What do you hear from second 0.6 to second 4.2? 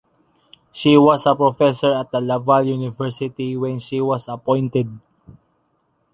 She was a professor at Laval University when she